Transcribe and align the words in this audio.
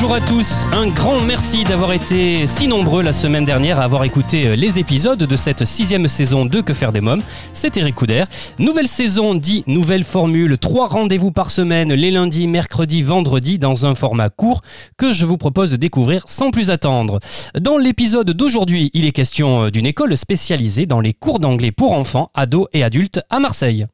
Bonjour 0.00 0.14
à 0.14 0.20
tous, 0.20 0.68
un 0.74 0.86
grand 0.86 1.20
merci 1.20 1.64
d'avoir 1.64 1.92
été 1.92 2.46
si 2.46 2.68
nombreux 2.68 3.02
la 3.02 3.12
semaine 3.12 3.44
dernière 3.44 3.80
à 3.80 3.82
avoir 3.82 4.04
écouté 4.04 4.46
euh, 4.46 4.54
les 4.54 4.78
épisodes 4.78 5.18
de 5.18 5.36
cette 5.36 5.64
sixième 5.64 6.06
saison 6.06 6.44
de 6.44 6.60
Que 6.60 6.72
faire 6.72 6.92
des 6.92 7.00
mômes. 7.00 7.20
C'est 7.52 7.76
Eric 7.76 7.96
Couder. 7.96 8.22
Nouvelle 8.60 8.86
saison 8.86 9.34
dit 9.34 9.64
nouvelle 9.66 10.04
formule, 10.04 10.56
trois 10.56 10.86
rendez-vous 10.86 11.32
par 11.32 11.50
semaine, 11.50 11.92
les 11.92 12.12
lundis, 12.12 12.46
mercredis, 12.46 13.02
vendredis, 13.02 13.58
dans 13.58 13.86
un 13.86 13.96
format 13.96 14.30
court 14.30 14.62
que 14.96 15.10
je 15.10 15.26
vous 15.26 15.36
propose 15.36 15.72
de 15.72 15.76
découvrir 15.76 16.22
sans 16.28 16.52
plus 16.52 16.70
attendre. 16.70 17.18
Dans 17.60 17.76
l'épisode 17.76 18.30
d'aujourd'hui, 18.30 18.92
il 18.94 19.04
est 19.04 19.10
question 19.10 19.64
euh, 19.64 19.70
d'une 19.72 19.86
école 19.86 20.16
spécialisée 20.16 20.86
dans 20.86 21.00
les 21.00 21.12
cours 21.12 21.40
d'anglais 21.40 21.72
pour 21.72 21.90
enfants, 21.90 22.30
ados 22.34 22.68
et 22.72 22.84
adultes 22.84 23.20
à 23.30 23.40
Marseille. 23.40 23.86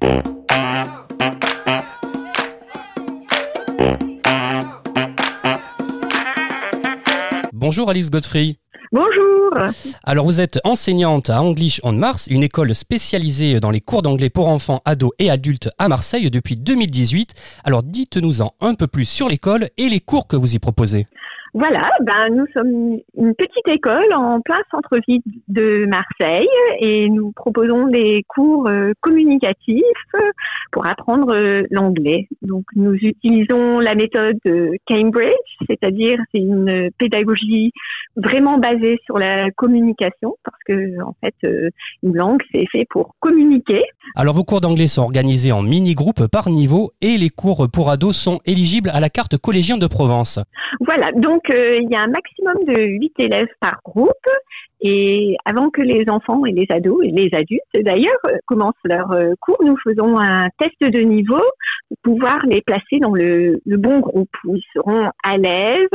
Bonjour 7.67 7.89
Alice 7.89 8.11
Godfrey. 8.11 8.59
Bonjour. 8.93 9.51
Alors 10.03 10.27
vous 10.27 10.43
êtes 10.43 10.61
enseignante 10.65 11.31
à 11.31 11.41
English 11.41 11.81
on 11.83 11.93
Mars, 11.93 12.27
une 12.29 12.43
école 12.43 12.75
spécialisée 12.75 13.59
dans 13.59 13.71
les 13.71 13.81
cours 13.81 14.03
d'anglais 14.03 14.29
pour 14.29 14.49
enfants, 14.49 14.83
ados 14.85 15.13
et 15.19 15.31
adultes 15.31 15.71
à 15.79 15.89
Marseille 15.89 16.31
depuis 16.31 16.57
2018. 16.57 17.33
Alors 17.65 17.83
dites-nous-en 17.83 18.53
un 18.61 18.75
peu 18.75 18.87
plus 18.87 19.07
sur 19.07 19.31
l'école 19.31 19.71
et 19.79 19.89
les 19.89 20.01
cours 20.01 20.27
que 20.27 20.37
vous 20.37 20.55
y 20.55 20.59
proposez. 20.59 21.07
Voilà, 21.57 21.89
ben 22.01 22.35
nous 22.35 22.47
sommes 22.53 22.99
une 23.17 23.35
petite 23.37 23.69
école 23.69 24.13
en 24.13 24.41
plein 24.41 24.59
centre-ville 24.73 25.23
de 25.47 25.87
Marseille 25.87 26.49
et 26.81 27.09
nous 27.09 27.31
proposons 27.31 27.87
des 27.87 28.25
cours 28.27 28.67
euh, 28.67 28.91
communicatifs 29.01 29.81
pour 30.73 30.85
apprendre 30.85 31.33
euh, 31.33 31.63
l'anglais. 31.71 32.27
Donc 32.43 32.65
nous 32.75 32.95
utilisons 32.95 33.79
la 33.79 33.95
méthode 33.95 34.37
de 34.45 34.73
Cambridge, 34.89 35.31
c'est-à-dire 35.69 36.19
c'est 36.35 36.41
une 36.41 36.91
pédagogie 36.99 37.71
vraiment 38.17 38.59
basée 38.59 38.99
sur 39.05 39.19
la 39.19 39.53
communication 39.53 40.35
parce 40.43 40.59
que 40.67 41.01
en 41.03 41.15
fait 41.23 41.35
euh, 41.45 41.71
une 42.03 42.17
langue 42.17 42.43
c'est 42.53 42.67
fait 42.73 42.87
pour 42.91 43.15
communiquer. 43.21 43.85
Alors 44.17 44.35
vos 44.35 44.43
cours 44.43 44.61
d'anglais 44.61 44.89
sont 44.89 45.03
organisés 45.03 45.53
en 45.53 45.63
mini-groupes 45.63 46.27
par 46.27 46.51
niveau 46.51 46.91
et 47.01 47.17
les 47.17 47.31
cours 47.31 47.69
pour 47.73 47.91
ados 47.91 48.17
sont 48.17 48.41
éligibles 48.45 48.91
à 48.93 48.99
la 48.99 49.09
carte 49.09 49.37
collégien 49.37 49.79
de 49.79 49.87
Provence. 49.87 50.41
Voilà, 50.81 51.13
donc 51.13 51.43
euh, 51.44 51.44
il 51.49 51.89
y 51.91 51.95
a 51.95 52.03
un 52.03 52.09
maximum 52.09 52.65
de 52.67 52.81
8 52.83 53.13
élèves 53.19 53.49
par 53.61 53.81
groupe 53.85 54.11
et 54.81 55.37
avant 55.47 55.71
que 55.71 55.81
les 55.81 56.05
enfants 56.11 56.45
et 56.45 56.53
les 56.53 56.67
ados 56.69 57.03
et 57.05 57.11
les 57.11 57.31
adultes 57.33 57.63
d'ailleurs 57.81 58.19
euh, 58.27 58.37
commencent 58.47 58.75
leur 58.85 59.11
euh, 59.13 59.33
cours, 59.41 59.57
nous 59.65 59.77
faisons 59.83 60.19
un 60.19 60.49
test 60.59 60.79
de 60.81 61.01
niveau 61.01 61.41
pour 61.89 61.97
pouvoir 62.03 62.45
les 62.47 62.61
placer 62.61 62.99
dans 63.01 63.15
le, 63.15 63.61
le 63.65 63.77
bon 63.79 64.01
groupe 64.01 64.29
où 64.45 64.57
ils 64.57 64.65
seront 64.75 65.09
à 65.23 65.39
l'aise, 65.39 65.89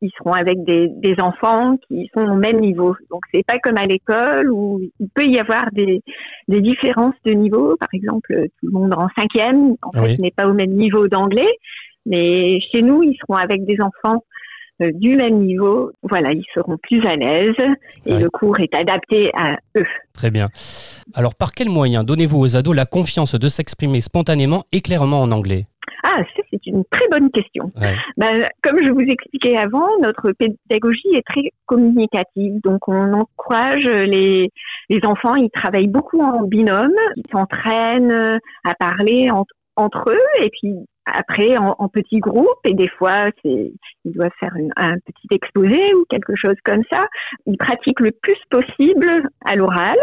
ils 0.00 0.12
seront 0.16 0.32
avec 0.32 0.62
des, 0.62 0.88
des 0.88 1.16
enfants 1.20 1.76
qui 1.88 2.08
sont 2.14 2.24
au 2.28 2.36
même 2.36 2.60
niveau. 2.60 2.94
Donc 3.10 3.22
c'est 3.34 3.44
pas 3.44 3.58
comme 3.58 3.78
à 3.78 3.86
l'école 3.86 4.50
où 4.52 4.80
il 5.00 5.08
peut 5.08 5.26
y 5.26 5.38
avoir 5.38 5.70
des, 5.72 6.02
des 6.46 6.60
différences 6.60 7.16
de 7.24 7.32
niveau. 7.32 7.76
Par 7.80 7.88
exemple, 7.92 8.46
tout 8.60 8.66
le 8.66 8.72
monde 8.72 8.94
en 8.94 9.08
cinquième 9.16 9.74
en 9.82 9.90
Oui. 9.94 10.10
fait 10.10 10.22
n'est 10.22 10.30
pas 10.30 10.46
au 10.46 10.52
même 10.54 10.72
niveau 10.72 11.08
d'anglais, 11.08 11.50
mais 12.06 12.60
chez 12.72 12.82
nous 12.82 13.02
ils 13.02 13.16
seront 13.16 13.36
avec 13.36 13.64
des 13.64 13.78
enfants 13.80 14.18
euh, 14.18 14.29
du 14.80 15.16
même 15.16 15.38
niveau, 15.44 15.90
voilà, 16.02 16.32
ils 16.32 16.44
seront 16.54 16.76
plus 16.82 17.04
à 17.06 17.16
l'aise 17.16 17.54
et 18.06 18.14
Ouais. 18.14 18.20
le 18.22 18.30
cours 18.30 18.58
est 18.60 18.74
adapté 18.74 19.30
à 19.34 19.56
eux. 19.76 19.86
Très 20.14 20.30
bien. 20.30 20.48
Alors 21.14 21.34
par 21.34 21.52
quels 21.52 21.68
moyens 21.70 22.04
donnez-vous 22.04 22.38
aux 22.38 22.56
ados 22.56 22.74
la 22.74 22.86
confiance 22.86 23.34
de 23.34 23.48
s'exprimer 23.48 24.00
spontanément 24.00 24.64
et 24.72 24.80
clairement 24.80 25.20
en 25.22 25.30
anglais? 25.32 25.64
Ah, 26.02 26.22
c'est 26.50 26.66
une 26.66 26.82
très 26.90 27.06
bonne 27.10 27.30
question. 27.30 27.70
Ouais. 27.80 27.94
Ben, 28.16 28.46
comme 28.62 28.78
je 28.82 28.90
vous 28.90 29.00
expliquais 29.00 29.56
avant, 29.56 29.86
notre 30.02 30.32
pédagogie 30.32 31.08
est 31.14 31.26
très 31.26 31.50
communicative, 31.66 32.54
donc 32.64 32.88
on 32.88 33.12
encourage 33.12 33.84
les, 33.84 34.50
les 34.88 35.00
enfants, 35.04 35.34
ils 35.34 35.50
travaillent 35.50 35.88
beaucoup 35.88 36.20
en 36.22 36.42
binôme, 36.44 36.94
ils 37.16 37.24
s'entraînent 37.30 38.38
à 38.64 38.74
parler 38.78 39.30
en- 39.30 39.44
entre 39.80 40.10
eux 40.10 40.42
et 40.44 40.50
puis 40.50 40.74
après 41.06 41.56
en, 41.56 41.74
en 41.78 41.88
petits 41.88 42.20
groupes 42.20 42.64
et 42.64 42.74
des 42.74 42.88
fois 42.98 43.24
c'est 43.42 43.72
ils 44.04 44.12
doivent 44.12 44.30
faire 44.38 44.54
une- 44.56 44.72
un 44.76 44.94
petit 44.98 45.28
exposé 45.32 45.94
ou 45.94 46.04
quelque 46.08 46.34
chose 46.36 46.54
comme 46.64 46.82
ça. 46.92 47.06
Ils 47.46 47.56
pratiquent 47.58 48.00
le 48.00 48.12
plus 48.12 48.40
possible 48.50 49.08
à 49.44 49.56
l'oral. 49.56 49.96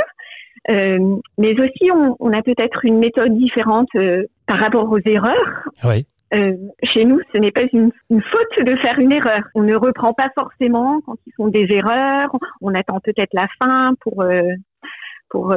Euh, 0.69 0.97
mais 1.37 1.53
aussi, 1.61 1.89
on, 1.93 2.17
on 2.19 2.33
a 2.33 2.41
peut-être 2.41 2.83
une 2.83 2.99
méthode 2.99 3.33
différente 3.37 3.87
euh, 3.95 4.23
par 4.47 4.59
rapport 4.59 4.91
aux 4.91 4.99
erreurs. 5.05 5.63
Oui. 5.85 6.05
Euh, 6.33 6.51
chez 6.83 7.05
nous, 7.05 7.21
ce 7.33 7.39
n'est 7.39 7.51
pas 7.53 7.63
une, 7.71 7.89
une 8.09 8.21
faute 8.21 8.65
de 8.65 8.75
faire 8.79 8.99
une 8.99 9.13
erreur. 9.13 9.39
On 9.55 9.63
ne 9.63 9.75
reprend 9.75 10.11
pas 10.13 10.27
forcément 10.37 10.99
quand 11.05 11.15
ils 11.25 11.31
font 11.37 11.47
des 11.47 11.67
erreurs. 11.69 12.35
On 12.59 12.73
attend 12.73 12.99
peut-être 12.99 13.33
la 13.33 13.47
fin 13.61 13.93
pour 14.01 14.25
pour 15.29 15.55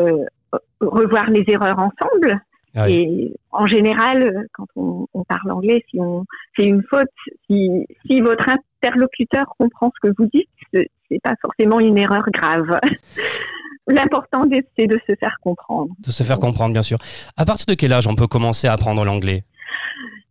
revoir 0.80 1.30
les 1.30 1.44
erreurs 1.48 1.78
ensemble. 1.78 2.41
Ah 2.75 2.84
oui. 2.86 2.92
Et 2.92 3.34
en 3.50 3.66
général, 3.66 4.47
quand 4.53 4.66
on, 4.76 5.06
on 5.12 5.25
parle 5.25 5.50
anglais, 5.50 5.84
si 5.91 5.98
on 6.00 6.25
fait 6.54 6.64
une 6.64 6.82
faute, 6.88 7.08
si, 7.48 7.69
si 8.06 8.20
votre 8.20 8.48
interlocuteur 8.48 9.47
comprend 9.58 9.91
ce 9.94 10.08
que 10.08 10.14
vous 10.16 10.28
dites, 10.32 10.48
ce- 10.72 10.84
c'est 11.10 11.20
pas 11.22 11.34
forcément 11.42 11.80
une 11.80 11.98
erreur 11.98 12.22
grave. 12.32 12.78
L'important, 13.88 14.44
c'est 14.78 14.86
de 14.86 15.00
se 15.06 15.14
faire 15.16 15.36
comprendre. 15.42 15.91
De 16.06 16.10
se 16.12 16.22
faire 16.22 16.38
comprendre, 16.38 16.72
bien 16.72 16.82
sûr. 16.82 16.98
À 17.36 17.44
partir 17.44 17.66
de 17.66 17.75
quel 17.75 17.92
âge 17.92 18.06
on 18.06 18.14
peut 18.14 18.28
commencer 18.28 18.69
à 18.69 18.72
apprendre 18.75 19.04
l'anglais? 19.04 19.42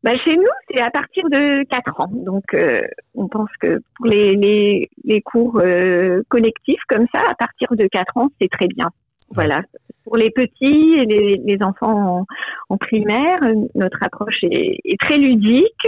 Bah, 0.02 0.12
chez 0.24 0.38
nous, 0.38 0.44
c'est 0.72 0.80
à 0.82 0.90
partir 0.92 1.26
de 1.30 1.64
4 1.70 2.00
ans. 2.00 2.10
Donc, 2.10 2.46
euh, 2.54 2.80
on 3.16 3.28
pense 3.28 3.50
que 3.60 3.82
pour 3.96 4.06
les, 4.06 4.34
les, 4.36 4.90
les 5.04 5.22
cours 5.22 5.60
euh, 5.62 6.22
collectifs 6.30 6.80
comme 6.88 7.06
ça, 7.14 7.20
à 7.30 7.36
partir 7.36 7.68
de 7.72 7.86
4 7.88 8.16
ans, 8.16 8.30
c'est 8.40 8.48
très 8.48 8.68
bien. 8.68 8.90
Voilà. 9.36 9.62
Pour 10.04 10.18
les 10.18 10.32
petits 10.32 10.96
et 10.98 11.06
les, 11.06 11.42
les 11.46 11.58
enfants 11.64 12.20
en, 12.20 12.26
en 12.70 12.78
primaire, 12.78 13.40
notre 13.76 14.02
approche 14.02 14.44
est, 14.44 14.80
est 14.84 15.00
très 15.00 15.18
ludique. 15.18 15.88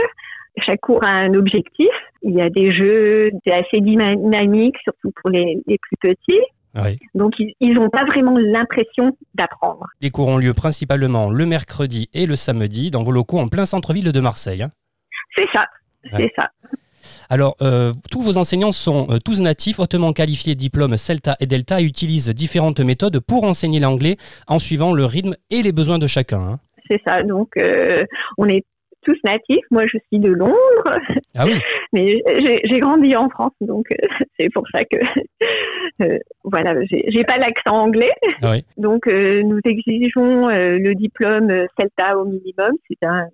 Chaque 0.57 0.81
cours 0.81 1.03
a 1.03 1.09
un 1.12 1.34
objectif. 1.34 1.90
Il 2.24 2.35
y 2.35 2.41
a 2.41 2.50
des 2.50 2.72
jeux 2.72 3.31
c'est 3.46 3.53
assez 3.53 3.79
dynamique, 3.81 4.75
surtout 4.84 5.12
pour 5.22 5.29
les, 5.31 5.62
les 5.66 5.78
plus 5.78 5.97
petits. 6.02 6.41
Oui. 6.75 7.00
Donc, 7.16 7.34
ils 7.40 7.74
n'ont 7.74 7.90
pas 7.90 8.06
vraiment 8.06 8.38
l'impression 8.38 9.18
d'apprendre. 9.34 9.85
Les 10.02 10.09
cours 10.09 10.28
ont 10.28 10.38
lieu 10.38 10.53
principalement 10.53 11.29
le 11.29 11.46
mercredi 11.46 12.09
et 12.13 12.25
le 12.25 12.35
samedi 12.35 12.91
dans 12.91 13.03
vos 13.03 13.12
locaux 13.12 13.40
en 13.40 13.47
plein 13.47 13.66
centre-ville 13.66 14.12
de 14.12 14.19
Marseille. 14.22 14.62
hein. 14.62 14.72
C'est 15.35 15.47
ça. 15.53 15.66
Ouais. 16.06 16.12
C'est 16.18 16.31
ça. 16.38 16.50
Alors, 17.31 17.56
euh, 17.62 17.94
tous 18.12 18.22
vos 18.22 18.38
enseignants 18.38 18.74
sont 18.74 19.08
euh, 19.09 19.18
tous 19.24 19.40
natifs, 19.42 19.80
hautement 19.80 20.12
qualifiés, 20.12 20.53
diplômes 20.53 20.97
CELTA 20.97 21.38
et 21.40 21.46
Delta, 21.47 21.80
et 21.80 21.84
utilisent 21.86 22.28
différentes 22.30 22.81
méthodes 22.81 23.22
pour 23.22 23.46
enseigner 23.46 23.80
l'anglais 23.80 24.18
en 24.47 24.59
suivant 24.59 24.92
le 24.92 25.06
rythme 25.06 25.36
et 25.50 25.62
les 25.62 25.72
besoins 25.72 25.97
de 25.97 26.08
chacun. 26.08 26.41
hein. 26.41 26.59
C'est 26.90 27.02
ça. 27.08 27.24
Donc, 27.24 27.56
euh, 27.56 28.03
on 28.38 28.50
est 28.50 28.66
tous 29.03 29.16
natifs. 29.24 29.64
Moi, 29.72 29.84
je 29.88 29.97
suis 30.09 30.20
de 30.20 30.28
Londres, 30.30 31.00
Ah 31.38 31.46
oui, 31.46 31.53
mais 31.94 32.22
j'ai 32.44 32.59
j'ai 32.70 32.80
grandi 32.81 33.16
en 33.16 33.30
France, 33.30 33.53
donc 33.62 33.86
euh, 33.94 34.08
c'est 34.38 34.50
pour 34.53 34.66
ça 34.74 34.81
que 34.84 34.97
euh, 36.02 36.18
voilà, 36.44 36.75
j'ai 36.91 37.06
j'ai 37.08 37.24
pas 37.24 37.38
l'accent 37.38 37.78
anglais. 37.78 38.12
ah 38.41 38.52
oui. 38.52 38.66
Donc, 38.75 39.08
euh, 39.08 39.41
nous 39.41 39.59
exigeons 39.64 40.50
euh, 40.50 40.78
le 40.78 40.94
diplôme 40.96 41.47
CELTA 41.79 42.17
au 42.17 42.26
minimum. 42.26 42.72
C'est 42.90 43.08
un 43.08 43.28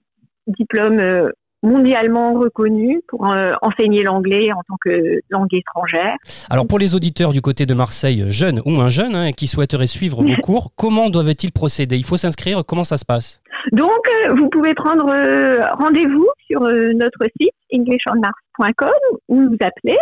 diplôme 0.46 1.00
euh, 1.00 1.30
mondialement 1.64 2.34
reconnu 2.34 3.02
pour 3.08 3.28
euh, 3.28 3.54
enseigner 3.62 4.04
l'anglais 4.04 4.52
en 4.52 4.62
tant 4.68 4.78
que 4.84 5.20
langue 5.30 5.54
étrangère. 5.54 6.16
Alors, 6.50 6.68
pour 6.68 6.80
les 6.80 6.96
auditeurs 6.96 7.34
du 7.34 7.42
côté 7.42 7.66
de 7.66 7.74
Marseille, 7.74 8.26
jeunes 8.28 8.62
ou 8.66 8.72
moins 8.72 8.90
jeunes, 8.90 9.16
hein, 9.16 9.32
qui 9.32 9.48
souhaiteraient 9.48 9.88
suivre 9.88 10.22
vos 10.22 10.36
cours, 10.44 10.72
comment 10.76 11.10
doivent-ils 11.10 11.52
procéder? 11.52 11.98
Il 11.98 12.06
faut 12.06 12.18
s'inscrire, 12.18 12.64
comment 12.66 12.84
ça 12.84 12.98
se 12.98 13.06
passe? 13.06 13.42
Donc, 13.72 13.90
euh, 14.26 14.34
vous 14.36 14.50
pouvez 14.50 14.74
prendre 14.74 15.10
euh, 15.10 15.60
rendez-vous 15.74 16.28
sur 16.48 16.62
notre 16.62 17.26
site 17.40 17.52
englishonmars.com 17.74 18.90
ou 19.28 19.42
nous 19.42 19.58
appeler 19.60 19.98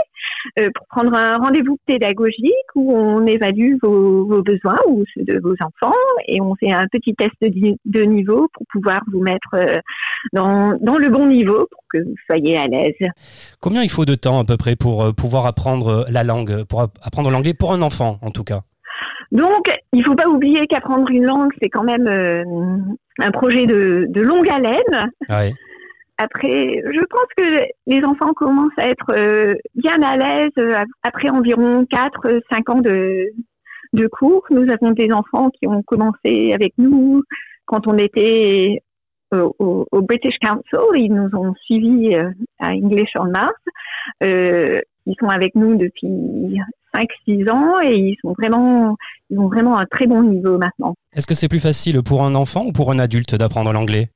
pour 0.56 0.88
prendre 0.88 1.14
un 1.14 1.38
rendez-vous 1.38 1.78
pédagogique 1.86 2.70
où 2.76 2.94
on 2.96 3.26
évalue 3.26 3.76
vos, 3.82 4.26
vos 4.26 4.42
besoins 4.42 4.78
ou 4.88 5.04
ceux 5.14 5.24
de 5.24 5.40
vos 5.40 5.56
enfants 5.62 5.96
et 6.28 6.42
on 6.42 6.56
fait 6.56 6.72
un 6.72 6.88
petit 6.88 7.14
test 7.16 7.34
de, 7.42 7.76
de 7.86 8.04
niveau 8.04 8.48
pour 8.54 8.66
pouvoir 8.72 9.02
vous 9.12 9.22
mettre 9.22 9.56
euh, 9.56 9.80
dans, 10.34 10.78
dans 10.82 10.98
le 10.98 11.10
bon 11.10 11.26
niveau 11.28 11.68
pour 11.72 11.84
que 11.92 11.98
vous 12.00 12.16
soyez 12.26 12.58
à 12.58 12.68
l'aise. 12.68 12.94
Combien 13.62 13.84
il 13.84 13.90
faut 13.90 14.06
de 14.06 14.16
temps 14.16 14.40
à 14.40 14.46
peu 14.46 14.58
près 14.58 14.76
pour 14.76 15.04
euh, 15.04 15.12
pouvoir 15.12 15.46
apprendre 15.46 15.88
euh, 15.88 16.04
la 16.12 16.24
langue, 16.24 16.64
pour 16.66 16.82
app- 16.82 16.98
apprendre 17.02 17.32
l'anglais 17.32 17.54
pour 17.54 17.74
un 17.74 17.82
enfant 17.82 18.20
en 18.22 18.32
tout 18.32 18.44
cas? 18.44 18.62
Donc, 19.32 19.66
il 19.92 20.06
faut 20.06 20.16
pas 20.16 20.28
oublier 20.28 20.68
qu'apprendre 20.68 21.10
une 21.10 21.26
langue, 21.26 21.52
c'est 21.62 21.70
quand 21.70 21.84
même 21.84 22.08
euh, 22.08 22.44
un 23.20 23.32
projet 23.32 23.66
de, 23.66 24.06
de 24.08 24.22
longue 24.22 24.48
haleine. 24.50 25.10
Ouais. 25.30 25.52
Après, 26.18 26.82
je 26.82 27.04
pense 27.10 27.28
que 27.36 27.66
les 27.88 28.04
enfants 28.06 28.34
commencent 28.34 28.78
à 28.78 28.88
être 28.88 29.12
euh, 29.12 29.54
bien 29.76 30.02
à 30.02 30.16
l'aise 30.16 30.52
euh, 30.58 30.84
après 31.04 31.30
environ 31.30 31.84
4-5 31.84 32.72
ans 32.72 32.82
de, 32.82 33.28
cours. 34.12 34.46
Nous 34.50 34.72
avons 34.72 34.92
des 34.92 35.12
enfants 35.12 35.50
qui 35.50 35.68
ont 35.68 35.82
commencé 35.84 36.54
avec 36.54 36.74
nous 36.78 37.22
quand 37.66 37.88
on 37.88 37.98
était 37.98 38.82
euh, 39.34 39.50
au, 39.60 40.02
British 40.02 40.38
Council. 40.40 40.96
Ils 40.96 41.14
nous 41.14 41.30
ont 41.38 41.54
suivis 41.66 42.16
euh, 42.16 42.30
à 42.60 42.70
English 42.70 43.10
on 43.16 43.26
Mars. 43.26 43.54
Euh, 44.24 44.80
ils 45.06 45.16
sont 45.20 45.28
avec 45.28 45.56
nous 45.56 45.76
depuis 45.76 46.60
5-6 46.94 47.50
ans 47.50 47.82
et 47.82 47.96
ils 47.96 48.18
sont 48.22 48.34
vraiment, 48.38 48.96
ils 49.30 49.40
ont 49.40 49.48
vraiment 49.48 49.78
un 49.78 49.86
très 49.86 50.08
bon 50.08 50.24
niveau 50.24 50.58
maintenant. 50.58 50.96
Est-ce 51.14 51.28
que 51.28 51.34
c'est 51.34 51.48
plus 51.48 51.60
facile 51.60 52.02
pour 52.04 52.24
un 52.24 52.36
enfant 52.36 52.66
ou 52.66 52.72
pour 52.72 52.92
un 52.92 53.00
adulte 53.00 53.36
d'apprendre 53.36 53.72
l'anglais? 53.74 54.10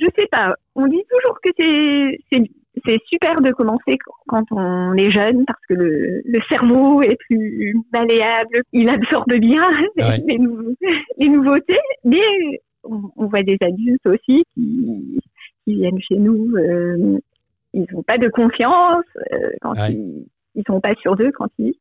Je 0.00 0.06
sais 0.18 0.26
pas. 0.30 0.54
On 0.74 0.86
dit 0.86 1.02
toujours 1.10 1.38
que 1.40 1.50
c'est 1.56 2.98
super 3.06 3.40
de 3.40 3.50
commencer 3.52 3.96
quand 4.26 4.44
on 4.50 4.94
est 4.94 5.10
jeune 5.10 5.44
parce 5.46 5.60
que 5.68 5.74
le, 5.74 6.22
le 6.24 6.38
cerveau 6.48 7.02
est 7.02 7.16
plus 7.28 7.74
malléable, 7.92 8.62
il 8.72 8.88
absorbe 8.88 9.32
bien 9.34 9.62
les, 9.96 10.04
Ouais. 10.04 10.22
les 10.26 10.38
nou- 10.38 10.74
les 11.18 11.28
nouveautés. 11.28 11.78
Mais 12.04 12.18
on, 12.82 13.00
on 13.16 13.26
voit 13.26 13.42
des 13.42 13.56
adultes 13.62 14.06
aussi 14.06 14.44
qui, 14.54 15.20
qui 15.64 15.74
viennent 15.76 16.00
chez 16.00 16.16
nous, 16.16 16.56
euh, 16.56 17.18
ils 17.72 17.86
n'ont 17.92 18.02
pas 18.02 18.18
de 18.18 18.28
confiance 18.28 19.04
euh, 19.32 19.50
quand 19.60 19.72
Ouais. 19.78 19.92
ils 19.92 20.26
ils 20.56 20.62
sont 20.68 20.80
pas 20.80 20.94
sûrs 21.02 21.16
d'eux 21.16 21.32
quand 21.32 21.48
ils 21.58 21.74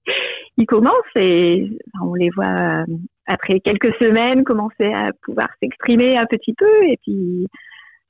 ils 0.57 0.65
commencent 0.65 0.95
et 1.15 1.69
enfin, 1.93 2.07
on 2.09 2.15
les 2.15 2.31
voit 2.31 2.45
euh, 2.81 2.85
après 3.27 3.59
quelques 3.59 3.93
semaines 4.01 4.43
commencer 4.43 4.91
à 4.91 5.11
pouvoir 5.21 5.47
s'exprimer 5.61 6.17
un 6.17 6.25
petit 6.25 6.55
peu 6.55 6.65
et 6.87 6.97
puis 7.03 7.45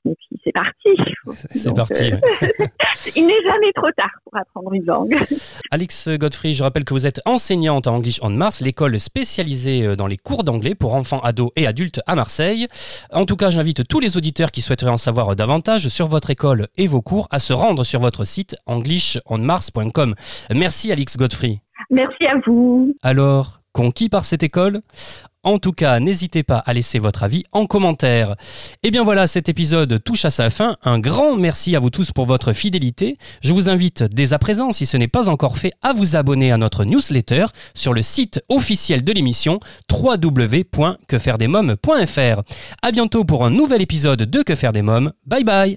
et 0.06 0.14
puis 0.14 0.40
c'est 0.44 0.52
parti. 0.52 0.90
C'est 1.54 1.74
parti. 1.74 2.12
euh, 2.12 2.18
ouais. 2.60 2.70
Il 3.16 3.26
n'est 3.26 3.42
jamais 3.46 3.72
trop 3.74 3.90
tard 3.96 4.10
pour 4.24 4.38
apprendre 4.38 4.72
une 4.72 4.84
langue. 4.84 5.16
Alex 5.70 6.08
Godfrey, 6.08 6.52
je 6.52 6.62
rappelle 6.62 6.84
que 6.84 6.94
vous 6.94 7.06
êtes 7.06 7.20
enseignante 7.24 7.86
à 7.86 7.92
English 7.92 8.20
on 8.22 8.30
Mars, 8.30 8.60
l'école 8.60 8.98
spécialisée 9.00 9.84
euh, 9.86 9.96
dans 9.96 10.06
les 10.06 10.16
cours 10.16 10.44
d'anglais 10.44 10.74
pour 10.74 10.94
enfants, 10.94 11.20
ados 11.20 11.50
et 11.56 11.66
adultes 11.66 12.00
à 12.06 12.14
Marseille. 12.14 12.68
En 13.12 13.24
tout 13.26 13.36
cas, 13.36 13.50
j'invite 13.50 13.86
tous 13.88 14.00
les 14.00 14.16
auditeurs 14.16 14.50
qui 14.50 14.62
souhaiteraient 14.62 14.90
en 14.90 14.96
savoir 14.96 15.34
davantage 15.36 15.88
sur 15.88 16.06
votre 16.06 16.30
école 16.30 16.68
et 16.76 16.86
vos 16.86 17.02
cours 17.02 17.28
à 17.30 17.38
se 17.38 17.52
rendre 17.52 17.84
sur 17.84 18.00
votre 18.00 18.24
site 18.24 18.56
englishonmars.com. 18.66 20.14
Merci 20.54 20.92
Alex 20.92 21.16
Godfrey. 21.16 21.60
Merci 21.90 22.26
à 22.26 22.34
vous. 22.46 22.94
Alors, 23.02 23.60
conquis 23.74 24.08
par 24.08 24.24
cette 24.24 24.42
école 24.42 24.80
en 25.44 25.58
tout 25.58 25.72
cas, 25.72 26.00
n'hésitez 26.00 26.42
pas 26.42 26.56
à 26.56 26.72
laisser 26.72 26.98
votre 26.98 27.22
avis 27.22 27.44
en 27.52 27.66
commentaire. 27.66 28.34
Et 28.82 28.90
bien 28.90 29.04
voilà, 29.04 29.26
cet 29.26 29.50
épisode 29.50 30.02
touche 30.02 30.24
à 30.24 30.30
sa 30.30 30.48
fin. 30.48 30.78
Un 30.82 30.98
grand 30.98 31.36
merci 31.36 31.76
à 31.76 31.80
vous 31.80 31.90
tous 31.90 32.12
pour 32.12 32.24
votre 32.24 32.54
fidélité. 32.54 33.18
Je 33.42 33.52
vous 33.52 33.68
invite 33.68 34.04
dès 34.04 34.32
à 34.32 34.38
présent, 34.38 34.70
si 34.70 34.86
ce 34.86 34.96
n'est 34.96 35.06
pas 35.06 35.28
encore 35.28 35.58
fait, 35.58 35.72
à 35.82 35.92
vous 35.92 36.16
abonner 36.16 36.50
à 36.50 36.56
notre 36.56 36.86
newsletter 36.86 37.44
sur 37.74 37.92
le 37.92 38.00
site 38.00 38.40
officiel 38.48 39.04
de 39.04 39.12
l'émission 39.12 39.60
www.quefairedesmoms.fr. 39.92 42.40
À 42.82 42.90
bientôt 42.90 43.24
pour 43.24 43.44
un 43.44 43.50
nouvel 43.50 43.82
épisode 43.82 44.22
de 44.22 44.42
Que 44.42 44.54
faire 44.54 44.72
des 44.72 44.80
mômes. 44.82 45.12
Bye 45.26 45.44
bye 45.44 45.76